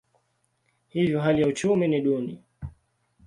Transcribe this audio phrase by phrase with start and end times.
[0.87, 2.39] Hivyo hali ya uchumi ni duni.